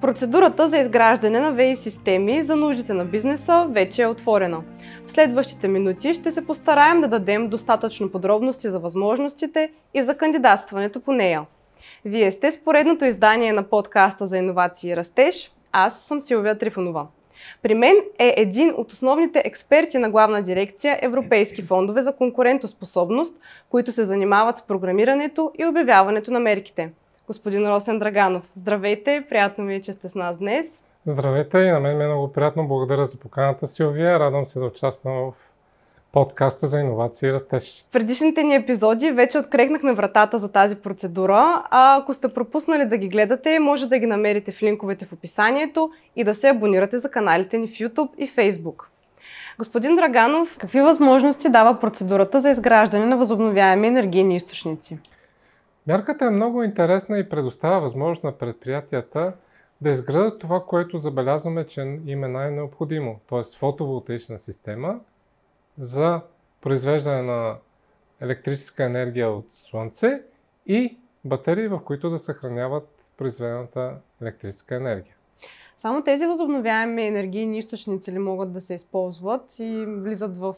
[0.00, 4.62] Процедурата за изграждане на ВИ системи за нуждите на бизнеса вече е отворена.
[5.06, 11.00] В следващите минути ще се постараем да дадем достатъчно подробности за възможностите и за кандидатстването
[11.00, 11.46] по нея.
[12.04, 15.52] Вие сте с поредното издание на подкаста за иновации и растеж.
[15.72, 17.06] Аз съм Силвия Трифонова.
[17.62, 23.34] При мен е един от основните експерти на главна дирекция Европейски фондове за конкурентоспособност,
[23.70, 26.90] които се занимават с програмирането и обявяването на мерките–
[27.28, 28.42] господин Росен Драганов.
[28.56, 30.66] Здравейте, приятно ми е, че сте с нас днес.
[31.04, 32.68] Здравейте и на мен ми е много приятно.
[32.68, 34.20] Благодаря за поканата, Силвия.
[34.20, 35.32] Радвам се да участвам в
[36.12, 37.84] подкаста за иновации и растеж.
[37.88, 42.96] В предишните ни епизоди вече открехнахме вратата за тази процедура, а ако сте пропуснали да
[42.96, 47.10] ги гледате, може да ги намерите в линковете в описанието и да се абонирате за
[47.10, 48.84] каналите ни в YouTube и Facebook.
[49.58, 54.98] Господин Драганов, какви възможности дава процедурата за изграждане на възобновяеми енергийни източници?
[55.88, 59.32] Мярката е много интересна и предоставя възможност на предприятията
[59.80, 63.42] да изградат това, което забелязваме, че им е най-необходимо, т.е.
[63.58, 65.00] фотоволтаична система
[65.78, 66.20] за
[66.60, 67.56] произвеждане на
[68.20, 70.22] електрическа енергия от слънце
[70.66, 75.14] и батерии, в които да съхраняват произведената електрическа енергия.
[75.76, 80.54] Само тези възобновяеми енергийни източници ли могат да се използват и влизат в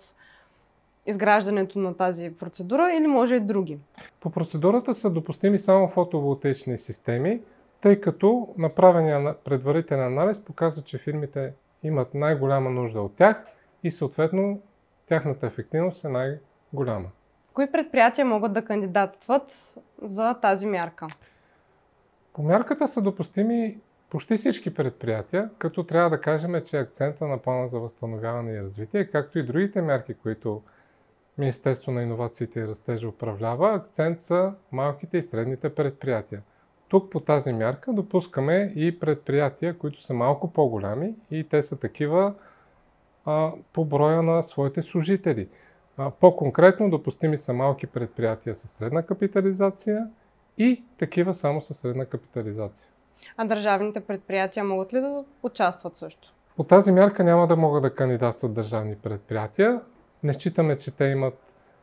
[1.06, 3.79] изграждането на тази процедура или може и други?
[4.20, 7.41] По процедурата са допустими само фотоволтаични системи,
[7.81, 13.45] тъй като направения предварителен анализ показва, че фирмите имат най-голяма нужда от тях
[13.83, 14.61] и съответно
[15.07, 17.09] тяхната ефективност е най-голяма.
[17.55, 21.07] Кои предприятия могат да кандидатстват за тази мярка?
[22.33, 23.79] По мярката са допустими
[24.11, 29.05] почти всички предприятия, като трябва да кажем, че акцента на плана за възстановяване и развитие,
[29.05, 30.62] както и другите мерки, които
[31.41, 36.42] Министерство на иновациите и растежа управлява, акцент са малките и средните предприятия.
[36.88, 42.34] Тук по тази мярка допускаме и предприятия, които са малко по-голями и те са такива
[43.24, 45.48] а, по броя на своите служители.
[45.96, 50.08] А, по-конкретно допустими са малки предприятия с средна капитализация
[50.58, 52.90] и такива само с средна капитализация.
[53.36, 56.33] А държавните предприятия могат ли да участват също?
[56.56, 59.80] По тази мярка няма да могат да кандидатстват държавни предприятия
[60.23, 61.35] не считаме, че те имат,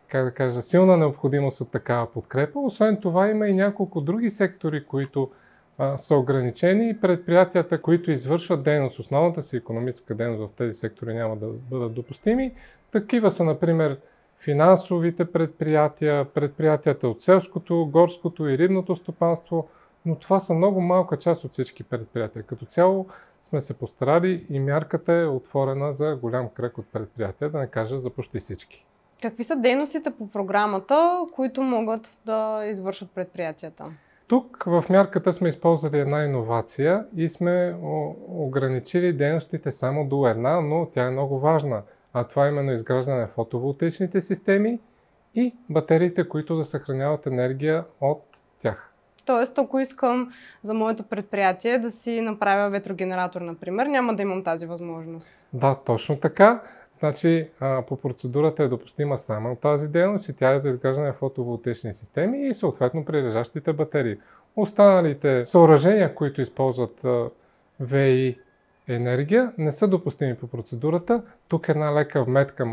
[0.08, 2.60] как да кажа, силна необходимост от такава подкрепа.
[2.60, 5.30] Освен това има и няколко други сектори, които
[5.78, 11.14] а, са ограничени и предприятията, които извършват дейност, основната си економическа дейност в тези сектори
[11.14, 12.54] няма да бъдат допустими.
[12.92, 14.00] Такива са, например,
[14.40, 19.68] финансовите предприятия, предприятията от селското, горското и рибното стопанство,
[20.08, 22.44] но това са много малка част от всички предприятия.
[22.44, 23.06] Като цяло
[23.44, 27.98] сме се постарали и мярката е отворена за голям кръг от предприятия, да не кажа
[27.98, 28.86] за почти всички.
[29.22, 33.86] Какви са дейностите по програмата, които могат да извършат предприятията?
[34.28, 37.76] Тук в мярката сме използвали една иновация и сме
[38.28, 41.82] ограничили дейностите само до една, но тя е много важна.
[42.14, 44.80] А това е именно изграждане на фотоволтаичните системи
[45.36, 48.24] и батериите, които да съхраняват енергия от
[48.60, 48.94] тях.
[49.28, 50.32] Тоест, ако искам
[50.64, 55.28] за моето предприятие да си направя ветрогенератор, например, няма да имам тази възможност.
[55.54, 56.62] Да, точно така.
[57.00, 57.50] Значи
[57.88, 62.48] по процедурата е допустима само тази дейност и тя е за изграждане на фотоволтични системи
[62.48, 64.18] и съответно прилежащите батерии.
[64.56, 67.06] Останалите съоръжения, които използват
[67.80, 68.40] ВИ
[68.88, 71.24] енергия, не са допустими по процедурата.
[71.48, 72.66] Тук една лека вметка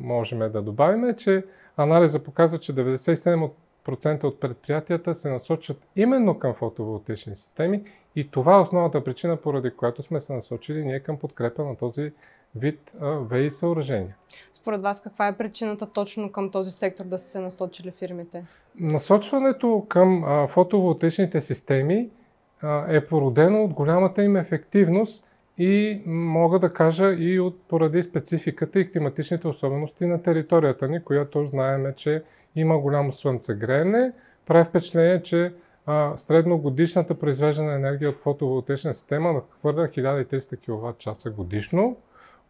[0.00, 1.44] можем да добавим, че
[1.76, 7.82] анализа показва, че 97 от процента от предприятията се насочат именно към фотоволтични системи
[8.16, 12.12] и това е основната причина, поради която сме се насочили ние към подкрепа на този
[12.56, 12.94] вид
[13.30, 14.16] ВИ съоръжения.
[14.52, 18.44] Според вас каква е причината точно към този сектор да са се насочили фирмите?
[18.80, 22.10] Насочването към фотоволтичните системи
[22.88, 25.26] е породено от голямата им ефективност
[25.58, 31.46] и мога да кажа и от поради спецификата и климатичните особености на територията ни, която
[31.46, 32.22] знаеме, че
[32.56, 34.12] има голямо слънцегреене.
[34.46, 35.52] Прави впечатление, че
[35.86, 41.96] а, средногодишната произвеждана енергия от фотоволтечна система надхвърля 1300 кВт часа годишно,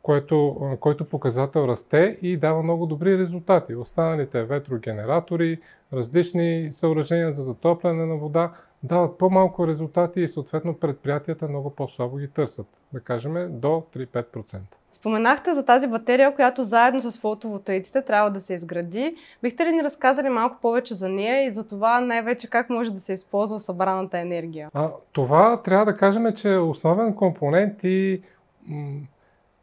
[0.04, 3.74] което, който показател расте и дава много добри резултати.
[3.74, 5.58] Останалите ветрогенератори,
[5.92, 8.52] различни съоръжения за затопляне на вода
[8.82, 12.66] дават по-малко резултати и съответно предприятията много по-слабо ги търсят.
[12.92, 14.58] Да кажем до 3-5%.
[14.92, 19.16] Споменахте за тази батерия, която заедно с фотоволтаиците трябва да се изгради.
[19.42, 23.00] Бихте ли ни разказали малко повече за нея и за това най-вече как може да
[23.00, 24.70] се използва събраната енергия?
[24.74, 28.22] А, това трябва да кажем, че е основен компонент и
[28.68, 29.00] м-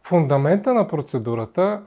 [0.04, 1.82] фундамента на процедурата.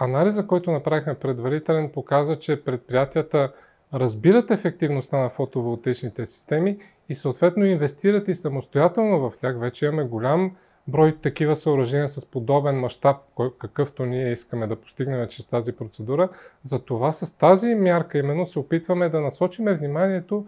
[0.00, 3.52] Анализа, който направихме предварителен, показва, че предприятията
[3.94, 6.78] разбират ефективността на фотоволтаичните системи
[7.08, 9.58] и съответно инвестират и самостоятелно в тях.
[9.58, 10.56] Вече имаме голям
[10.88, 13.16] брой такива съоръжения с подобен мащаб,
[13.58, 16.28] какъвто ние искаме да постигнем чрез тази процедура.
[16.62, 20.46] Затова с тази мярка именно се опитваме да насочиме вниманието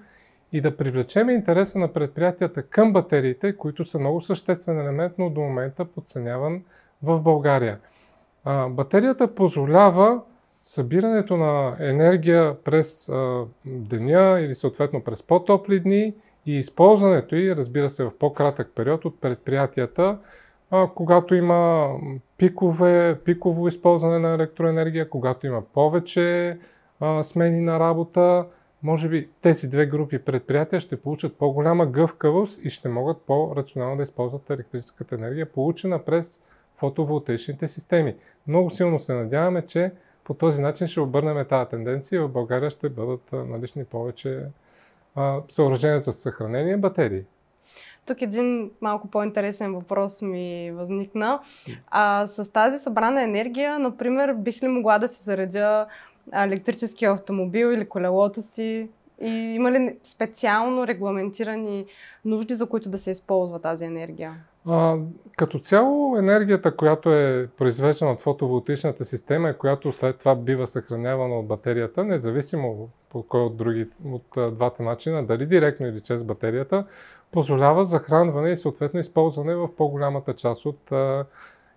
[0.52, 5.40] и да привлечем интереса на предприятията към батериите, които са много съществен елемент, но до
[5.40, 6.62] момента подценяван
[7.02, 7.79] в България.
[8.69, 10.20] Батерията позволява
[10.62, 13.11] събирането на енергия през
[13.64, 16.14] деня или съответно през по-топли дни
[16.47, 20.19] и използването й, разбира се, в по-кратък период от предприятията,
[20.94, 21.91] когато има
[22.38, 26.58] пикове, пиково използване на електроенергия, когато има повече
[27.23, 28.46] смени на работа,
[28.82, 34.03] може би тези две групи предприятия ще получат по-голяма гъвкавост и ще могат по-рационално да
[34.03, 36.41] използват електрическата енергия, получена през
[36.81, 38.17] фотоволтаичните системи.
[38.47, 39.93] Много силно се надяваме, че
[40.25, 44.47] по този начин ще обърнем тази тенденция и в България ще бъдат налични повече
[45.15, 47.23] а, съоръжения за съхранение батерии.
[48.06, 51.41] Тук един малко по-интересен въпрос ми възникна.
[51.91, 55.87] А, с тази събрана енергия, например, бих ли могла да си заредя
[56.35, 58.88] електрически автомобил или колелото си?
[59.21, 61.87] И има ли специално регламентирани
[62.25, 64.32] нужди, за които да се използва тази енергия?
[64.66, 64.96] А,
[65.36, 71.46] като цяло енергията, която е произвеждана от фотоволтичната система, която след това бива съхранявана от
[71.46, 76.84] батерията, независимо по кой от, други, от двата начина, дали директно или чрез батерията,
[77.32, 81.24] позволява захранване и съответно използване в по-голямата част от а,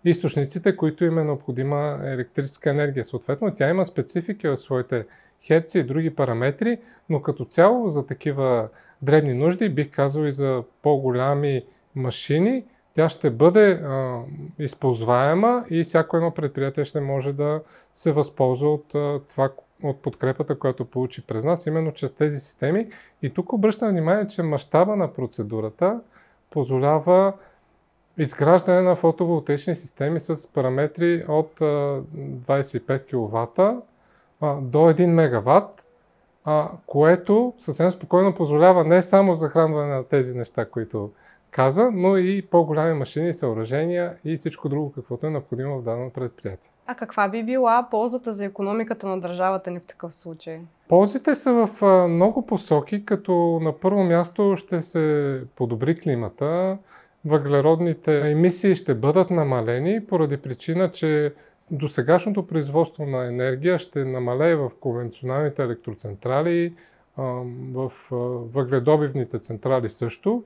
[0.06, 3.06] източниците, които им е необходима електрическа енергия.
[3.06, 5.06] Съответно, тя има специфики в своите
[5.42, 6.78] херци и други параметри,
[7.10, 8.70] но като цяло за такива
[9.02, 11.66] дребни нужди, бих казал и за по-голями
[11.96, 14.20] машини, тя ще бъде а,
[14.60, 17.62] използваема и всяко едно предприятие ще може да
[17.94, 19.50] се възползва от а, това,
[19.84, 22.88] от подкрепата, която получи през нас, именно чрез тези системи.
[23.22, 26.00] И тук обръщам внимание, че мащаба на процедурата
[26.50, 27.34] позволява
[28.18, 33.84] изграждане на фотоволтечни системи с параметри от 25 кВт
[34.62, 35.84] до 1 мегаватт,
[36.86, 41.12] което съвсем спокойно позволява не само захранване на тези неща, които
[41.54, 46.72] каза, но и по-голями машини, съоръжения и всичко друго, каквото е необходимо в дадено предприятие.
[46.88, 50.60] А каква би била ползата за економиката на държавата ни в такъв случай?
[50.90, 56.78] Ползите са в много посоки, като на първо място ще се подобри климата,
[57.26, 61.34] въглеродните емисии ще бъдат намалени поради причина, че
[61.72, 66.74] до сегашното производство на енергия ще намалее в конвенционалните електроцентрали,
[67.74, 67.92] в
[68.54, 70.44] въгледобивните централи също.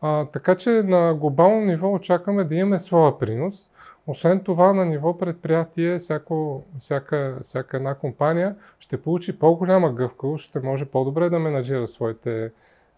[0.00, 3.70] А, така че на глобално ниво очакваме да имаме своя принос.
[4.06, 10.60] Освен това, на ниво предприятие, всяко, всяка, всяка една компания ще получи по-голяма гъвкавост, ще
[10.60, 12.50] може по-добре да менажира своите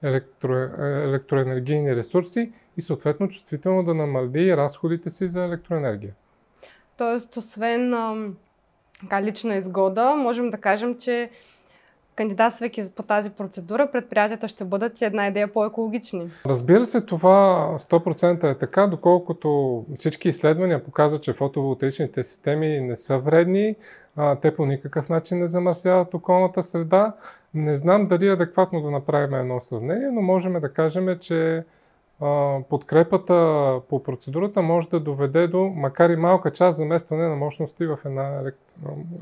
[0.03, 6.15] електро, електроенергийни ресурси и съответно чувствително да намали разходите си за електроенергия.
[6.97, 8.33] Тоест, освен а,
[9.23, 11.31] лична изгода, можем да кажем, че
[12.21, 16.31] кандидатствайки по тази процедура, предприятията ще бъдат една идея по-екологични.
[16.47, 23.19] Разбира се, това 100% е така, доколкото всички изследвания показват, че фотоволтаичните системи не са
[23.19, 23.77] вредни,
[24.43, 27.15] те по никакъв начин не замърсяват околната среда.
[27.55, 31.65] Не знам дали е адекватно да направим едно сравнение, но можем да кажем, че
[32.69, 33.35] подкрепата
[33.89, 38.43] по процедурата може да доведе до, макар и малка част, заместване на мощности в една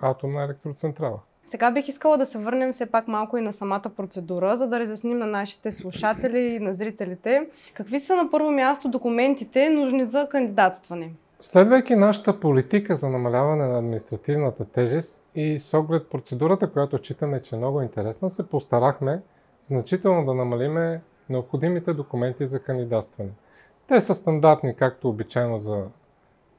[0.02, 1.18] атомна електроцентрала.
[1.50, 4.80] Сега бих искала да се върнем все пак малко и на самата процедура, за да
[4.80, 10.28] разясним на нашите слушатели и на зрителите какви са на първо място документите нужни за
[10.30, 11.12] кандидатстване.
[11.40, 17.54] Следвайки нашата политика за намаляване на административната тежест и с оглед процедурата, която считаме, че
[17.54, 19.22] е много интересна, се постарахме
[19.62, 23.30] значително да намалиме необходимите документи за кандидатстване.
[23.86, 25.84] Те са стандартни, както обичайно за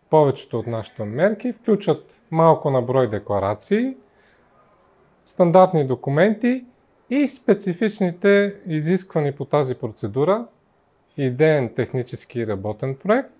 [0.10, 3.96] повечето от нашите мерки, включват малко на брой декларации–
[5.30, 6.66] стандартни документи
[7.10, 10.46] и специфичните изисквани по тази процедура,
[11.18, 13.34] идеен технически работен проект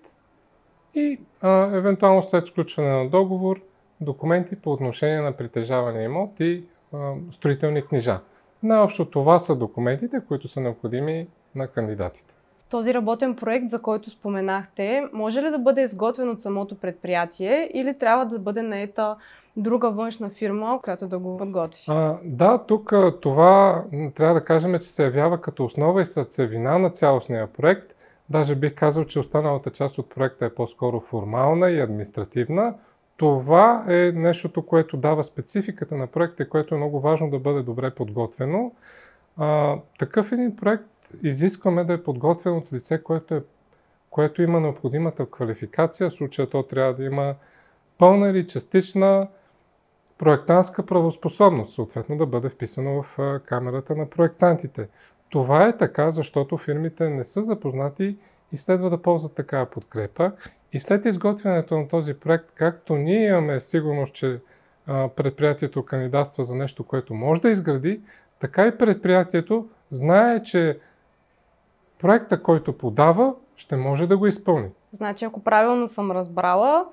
[0.94, 3.60] и а, евентуално след сключване на договор
[4.00, 8.20] документи по отношение на притежаване имот и а, строителни книжа.
[8.62, 12.34] Най-общо това са документите, които са необходими на кандидатите.
[12.70, 17.98] Този работен проект, за който споменахте, може ли да бъде изготвен от самото предприятие или
[17.98, 19.16] трябва да бъде наета
[19.56, 21.82] друга външна фирма, която да го подготви?
[21.88, 23.84] А, да, тук това
[24.14, 27.94] трябва да кажем, че се явява като основа и сърцевина на цялостния проект.
[28.30, 32.74] Даже бих казал, че останалата част от проекта е по-скоро формална и административна.
[33.16, 37.90] Това е нещото, което дава спецификата на проекта, което е много важно да бъде добре
[37.90, 38.72] подготвено.
[39.42, 43.42] А, такъв един проект изискваме да е подготвен от лице, което, е,
[44.10, 46.10] което има необходимата квалификация.
[46.10, 47.34] В случая то трябва да има
[47.98, 49.28] пълна или частична
[50.18, 54.88] проектантска правоспособност, съответно да бъде вписано в камерата на проектантите.
[55.28, 58.16] Това е така, защото фирмите не са запознати
[58.52, 60.32] и следва да ползват такава подкрепа.
[60.72, 64.40] И след изготвянето на този проект, както ние имаме сигурност, че
[64.86, 68.00] предприятието кандидатства за нещо, което може да изгради,
[68.40, 70.78] така и предприятието знае, че
[71.98, 74.68] проекта, който подава, ще може да го изпълни.
[74.92, 76.86] Значи, ако правилно съм разбрала,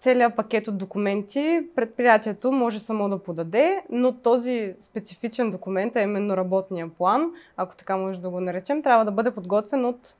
[0.00, 6.36] целият пакет от документи предприятието може само да подаде, но този специфичен документ, а именно
[6.36, 10.14] работния план, ако така може да го наречем, трябва да бъде подготвен от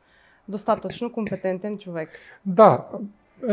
[0.49, 2.09] достатъчно компетентен човек.
[2.47, 2.85] Да,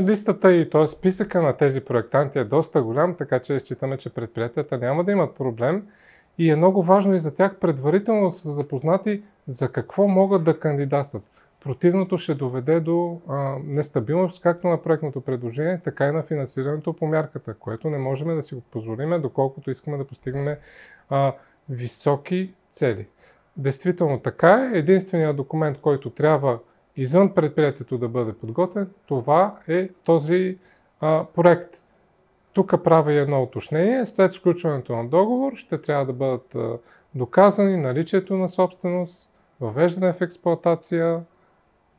[0.02, 0.88] листата и т.е.
[0.88, 5.36] списъка на тези проектанти е доста голям, така че считаме, че предприятията няма да имат
[5.36, 5.88] проблем
[6.38, 10.60] и е много важно и за тях предварително да са запознати за какво могат да
[10.60, 11.24] кандидатстват.
[11.64, 17.08] Противното ще доведе до а, нестабилност както на проектното предложение, така и на финансирането по
[17.08, 20.56] мярката, което не можем да си го позволим, доколкото искаме да постигнем
[21.10, 21.34] а,
[21.70, 23.08] високи цели.
[23.58, 24.78] Действително така е.
[24.78, 26.60] Единственият документ, който трябва
[26.96, 30.58] извън предприятието да бъде подготвен, това е този
[31.02, 31.83] а, проект.
[32.54, 34.06] Тук правя едно уточнение.
[34.06, 36.56] След сключването на договор ще трябва да бъдат
[37.16, 39.32] доказани наличието на собственост,
[39.62, 41.24] въвеждане в експлоатация,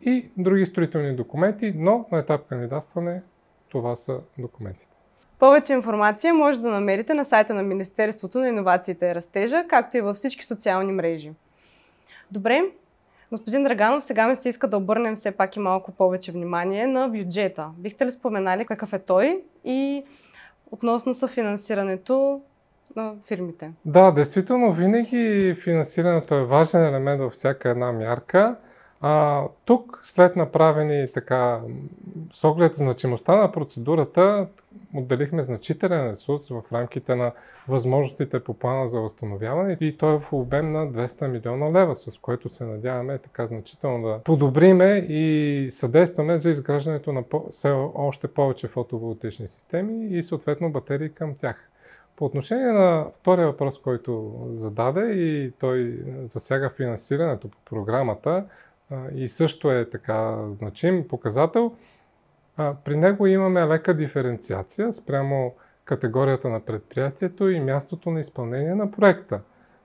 [0.04, 3.23] и други строителни документи, но на етап кандидатстване
[3.68, 4.96] това са документите.
[5.38, 10.00] Повече информация може да намерите на сайта на Министерството на иновациите и растежа, както и
[10.00, 11.32] във всички социални мрежи.
[12.30, 12.62] Добре,
[13.30, 17.08] господин Драганов, сега ми се иска да обърнем все пак и малко повече внимание на
[17.08, 17.68] бюджета.
[17.78, 20.04] Бихте ли споменали какъв е той и
[20.75, 22.40] относно съфинансирането
[22.97, 23.73] на фирмите?
[23.85, 28.57] Да, действително винаги финансирането е важен елемент във всяка една мярка.
[29.00, 31.61] А, тук, след направени така,
[32.33, 34.47] с оглед значимостта на процедурата,
[34.94, 37.32] отделихме значителен ресурс в рамките на
[37.68, 42.18] възможностите по плана за възстановяване и той е в обем на 200 милиона лева, с
[42.18, 48.68] което се надяваме така значително да подобриме и съдействаме за изграждането на все още повече
[48.68, 51.70] фотоволтични системи и съответно батерии към тях.
[52.16, 58.44] По отношение на втория въпрос, който зададе и той засяга финансирането по програмата,
[59.14, 61.72] и също е така значим показател.
[62.56, 69.40] При него имаме лека диференциация спрямо категорията на предприятието и мястото на изпълнение на проекта.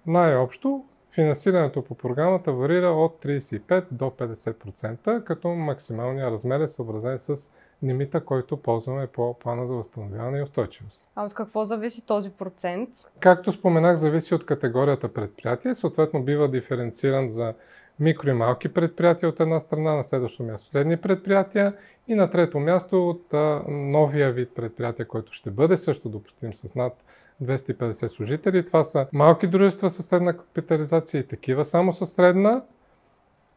[0.07, 7.49] Най-общо финансирането по програмата варира от 35 до 50%, като максималният размер е съобразен с
[7.83, 11.07] лимита, който ползваме по плана за възстановяване и устойчивост.
[11.15, 12.89] А от какво зависи този процент?
[13.19, 15.73] Както споменах, зависи от категорията предприятие.
[15.73, 17.53] Съответно бива диференциран за
[17.99, 21.73] микро и малки предприятия от една страна, на следващо място средни предприятия
[22.07, 26.75] и на трето място от а, новия вид предприятия, който ще бъде също допустим с
[26.75, 27.03] над
[27.43, 28.65] 250 служители.
[28.65, 32.61] Това са малки дружества с средна капитализация и такива само с средна.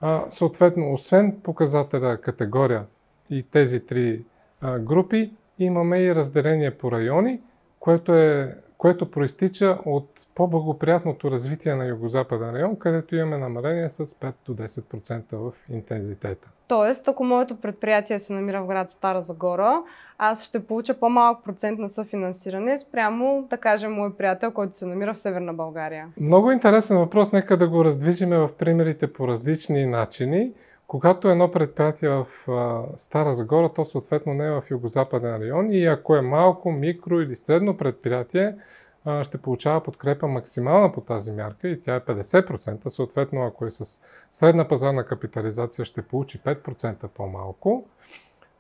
[0.01, 2.85] А, съответно, освен показателя категория
[3.33, 4.25] и тези три
[4.61, 7.41] а, групи, имаме и разделение по райони,
[7.81, 14.33] което, е, което проистича от по-благоприятното развитие на Югозападен район, където имаме намаление с 5
[14.47, 16.49] до 10% в интензитета.
[16.69, 19.83] Тоест, ако моето предприятие се намира в град Стара Загора,
[20.19, 25.15] аз ще получа по-малък процент на съфинансиране спрямо, да кажем, мой приятел, който се намира
[25.15, 26.09] в Северна България.
[26.21, 27.33] Много интересен въпрос.
[27.33, 30.53] Нека да го раздвижиме в примерите по различни начини.
[30.93, 35.87] Когато едно предприятие в а, Стара Загора, то съответно не е в Югозападен район и
[35.87, 38.57] ако е малко, микро или средно предприятие,
[39.05, 42.89] а, ще получава подкрепа максимална по тази мярка и тя е 50%.
[42.89, 47.85] Съответно, ако е с средна пазарна капитализация, ще получи 5% по-малко,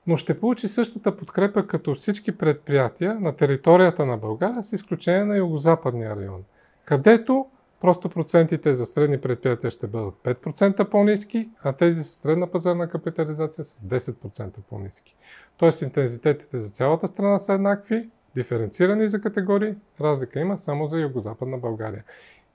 [0.06, 5.36] но ще получи същата подкрепа като всички предприятия на територията на България, с изключение на
[5.36, 6.44] Югозападния район,
[6.84, 7.46] където
[7.82, 13.64] Просто процентите за средни предприятия ще бъдат 5% по-низки, а тези с средна пазарна капитализация
[13.64, 15.16] са 10% по-низки.
[15.56, 21.58] Тоест интензитетите за цялата страна са еднакви, диференцирани за категории, разлика има само за Югозападна
[21.58, 22.04] България.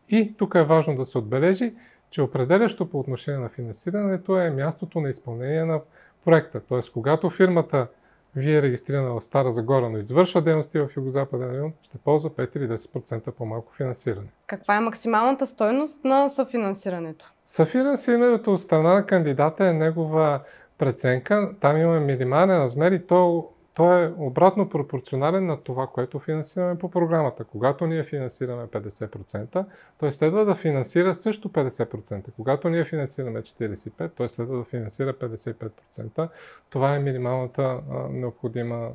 [0.09, 1.75] И тук е важно да се отбележи,
[2.09, 5.81] че определящо по отношение на финансирането е мястото на изпълнение на
[6.25, 6.59] проекта.
[6.59, 7.87] Тоест, когато фирмата
[8.35, 12.67] вие регистрирана в Стара Загора, но извършва дейности в Югозападен район, ще ползва 5 или
[12.67, 14.27] 10% по-малко финансиране.
[14.47, 17.31] Каква е максималната стойност на съфинансирането?
[17.45, 20.39] Съфинансирането от страна на кандидата е негова
[20.77, 21.51] преценка.
[21.59, 26.89] Там имаме минимален размер и то, той е обратно пропорционален на това, което финансираме по
[26.89, 27.43] програмата.
[27.43, 29.65] Когато ние финансираме 50%,
[29.99, 32.31] той следва да финансира също 50%.
[32.35, 36.29] Когато ние финансираме 45%, той следва да финансира 55%.
[36.69, 37.79] Това е минималната
[38.09, 38.89] необходима,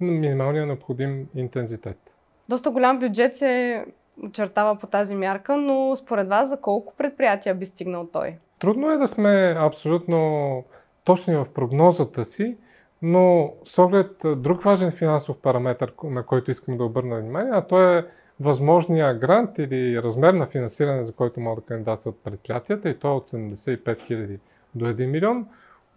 [0.00, 2.16] минималния необходим интензитет.
[2.48, 3.84] Доста голям бюджет се
[4.24, 8.36] очертава по тази мярка, но според вас за колко предприятия би стигнал той?
[8.58, 10.64] Трудно е да сме абсолютно
[11.04, 12.56] точни в прогнозата си,
[13.02, 17.82] но с оглед друг важен финансов параметр, на който искам да обърна внимание, а то
[17.82, 18.06] е
[18.40, 23.10] възможния грант или размер на финансиране, за който могат да кандидатстват предприятията, и то е
[23.10, 24.38] от 75 000
[24.74, 25.46] до 1 милион,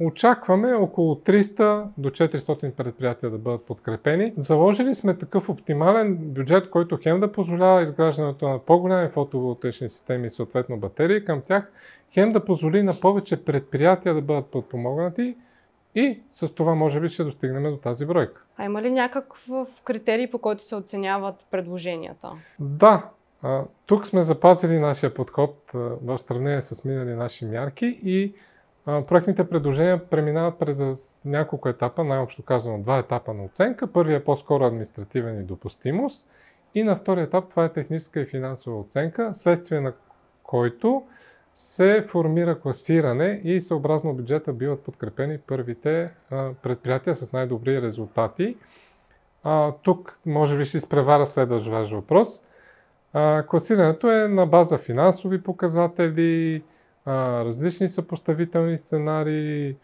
[0.03, 4.33] Очакваме около 300 до 400 предприятия да бъдат подкрепени.
[4.37, 10.29] Заложили сме такъв оптимален бюджет, който хем да позволява изграждането на по-голями фотоволтаични системи и
[10.29, 11.71] съответно батерии към тях,
[12.13, 15.35] хем да позволи на повече предприятия да бъдат подпомогнати
[15.95, 18.43] и с това може би ще достигнем до тази бройка.
[18.57, 19.47] А има ли някакъв
[19.83, 22.31] критерий, по който се оценяват предложенията?
[22.59, 23.09] Да,
[23.85, 28.33] тук сме запазили нашия подход в сравнение с минали наши мярки и
[28.85, 33.87] проектните предложения преминават през няколко етапа, най-общо казано два етапа на оценка.
[33.87, 36.27] Първият е по-скоро административен и допустимост
[36.75, 39.93] и на втория етап това е техническа и финансова оценка, следствие на
[40.43, 41.03] който
[41.53, 46.09] се формира класиране и съобразно бюджета биват подкрепени първите
[46.61, 48.57] предприятия с най-добри резултати.
[49.83, 52.43] тук може би ще изпревара следващ ваш въпрос.
[53.49, 56.63] класирането е на база финансови показатели,
[57.07, 59.75] различни съпоставителни сценарии,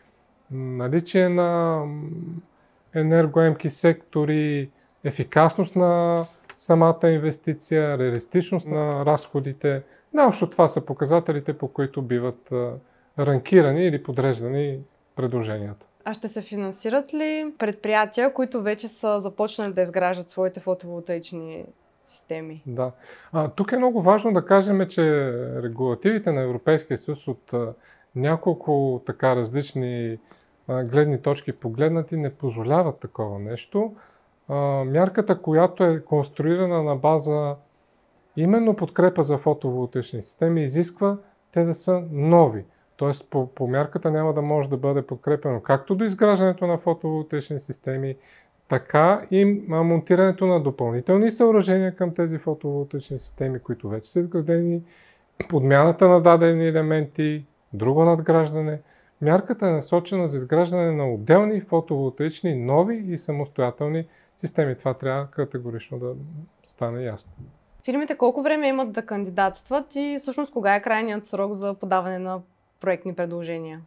[0.52, 1.82] наличие на
[2.94, 4.70] енергоемки сектори,
[5.04, 9.84] ефикасност на самата инвестиция, реалистичност на разходите.
[10.18, 12.54] Наобщо това са показателите, по които биват
[13.20, 14.80] ранкирани или подреждани
[15.16, 15.88] предложенията.
[16.06, 21.66] А ще се финансират ли предприятия, които вече са започнали да изграждат своите фотоволтаични
[22.02, 22.64] системи.
[22.66, 22.92] Да.
[23.32, 25.32] А, тук е много важно да кажем, че
[25.64, 27.74] регулативите на Европейския съюз от а,
[28.16, 30.18] няколко така различни
[30.68, 33.96] а, гледни точки погледнати не позволяват такова нещо.
[34.48, 37.56] А, мярката, която е конструирана на база
[38.38, 41.18] именно подкрепа за фотоволтични системи, изисква
[41.52, 42.66] те да са нови.
[42.98, 47.60] Тоест по, по мярката няма да може да бъде подкрепено както до изграждането на фотоволтични
[47.60, 48.16] системи,
[48.68, 54.82] така и монтирането на допълнителни съоръжения към тези фотоволтични системи, които вече са изградени,
[55.50, 58.82] подмяната на дадени елементи, друго надграждане.
[59.22, 64.06] Мярката е насочена за изграждане на отделни фотоволтаични, нови и самостоятелни
[64.38, 64.78] системи.
[64.78, 66.14] Това трябва категорично да
[66.66, 67.32] стане ясно.
[67.88, 72.40] Фирмите колко време имат да кандидатстват и всъщност кога е крайният срок за подаване на
[72.82, 73.82] проектни предложения?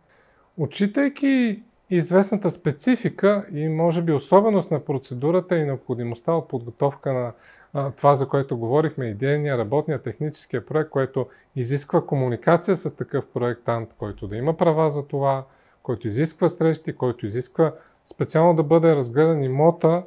[0.59, 7.33] Отчитайки известната специфика и може би особеност на процедурата и необходимостта от подготовка на
[7.73, 13.95] а, това, за което говорихме, идейния, работния, техническия проект, което изисква комуникация с такъв проектант,
[13.99, 15.45] който да има права за това,
[15.83, 17.73] който изисква срещи, който изисква
[18.07, 20.03] специално да бъде разгледан имота,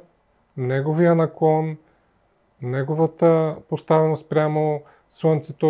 [0.56, 1.76] неговия наклон,
[2.62, 5.68] неговата поставеност прямо Слънцето,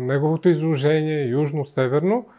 [0.00, 2.24] неговото изложение, южно-северно–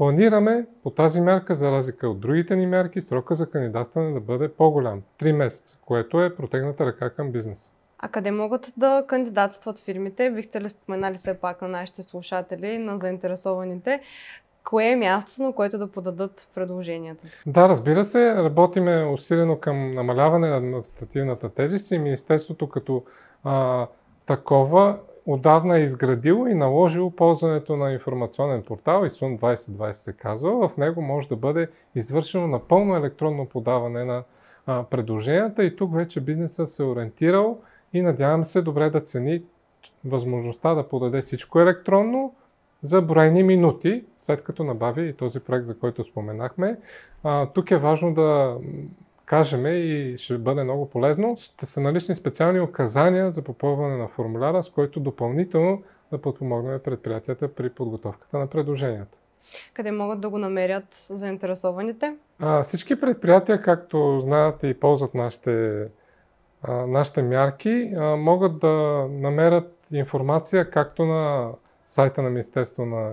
[0.00, 4.48] Планираме по тази мярка, за разлика от другите ни мерки, срока за кандидатстване да бъде
[4.48, 5.02] по-голям.
[5.18, 7.72] Три месеца, което е протегната ръка към бизнеса.
[7.98, 10.30] А къде могат да кандидатстват фирмите?
[10.30, 14.00] Бихте ли споменали все пак на нашите слушатели, на заинтересованите,
[14.64, 20.48] кое е мястото, на което да подадат предложенията Да, разбира се, работиме усилено към намаляване
[20.48, 23.04] на административната тежест и Министерството като
[23.44, 23.86] а,
[24.26, 30.68] такова отдавна е изградило и наложило ползването на информационен портал ИСУН 2020 се казва.
[30.68, 34.22] В него може да бъде извършено напълно електронно подаване на
[34.66, 37.58] а, предложенията и тук вече бизнесът се е ориентирал
[37.92, 39.42] и надявам се добре да цени
[40.04, 42.34] възможността да подаде всичко електронно
[42.82, 46.78] за броени минути, след като набави и този проект, за който споменахме.
[47.24, 48.56] А, тук е важно да
[49.26, 54.62] кажем и ще бъде много полезно, ще са налични специални указания за попълване на формуляра,
[54.62, 59.18] с който допълнително да подпомогнем предприятията при подготовката на предложенията.
[59.74, 62.16] Къде могат да го намерят заинтересованите?
[62.38, 65.84] А, всички предприятия, както знаят и ползват нашите,
[66.62, 71.50] а, нашите мярки, а, могат да намерят информация както на
[71.90, 73.12] сайта на Министерство на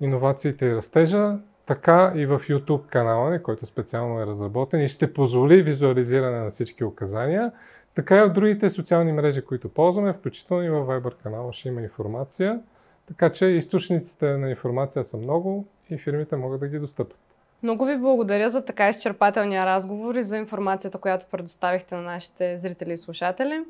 [0.00, 5.12] иновациите и растежа, така и в YouTube канала ни, който специално е разработен и ще
[5.12, 7.52] позволи визуализиране на всички указания,
[7.94, 11.82] така и в другите социални мрежи, които ползваме, включително и във Viber канала ще има
[11.82, 12.60] информация.
[13.06, 17.20] Така че източниците на информация са много и фирмите могат да ги достъпят.
[17.62, 22.92] Много ви благодаря за така изчерпателния разговор и за информацията, която предоставихте на нашите зрители
[22.92, 23.64] и слушатели.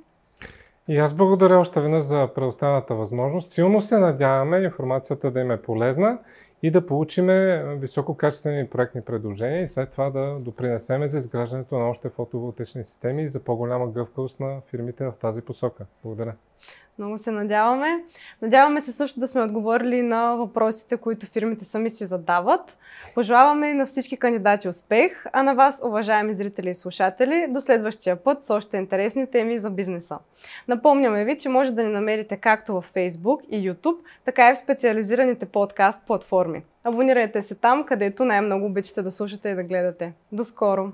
[0.89, 3.53] И аз благодаря още веднъж за предоставената възможност.
[3.53, 6.19] Силно се надяваме информацията да им е полезна
[6.63, 7.27] и да получим
[7.81, 13.29] висококачествени проектни предложения и след това да допринесеме за изграждането на още фотоволтечни системи и
[13.29, 15.87] за по-голяма гъвкавост на фирмите в тази посока.
[16.03, 16.35] Благодаря.
[16.99, 18.05] Много се надяваме.
[18.43, 22.77] Надяваме се също да сме отговорили на въпросите, които фирмите сами си задават.
[23.15, 28.43] Пожелаваме на всички кандидати успех, а на вас, уважаеми зрители и слушатели, до следващия път
[28.43, 30.19] с още интересни теми за бизнеса.
[30.69, 34.59] Напомняме ви, че може да ни намерите както в Facebook и YouTube, така и в
[34.59, 36.63] специализираните подкаст платформи.
[36.85, 40.13] Абонирайте се там, където най-много обичате да слушате и да гледате.
[40.33, 40.93] До скоро!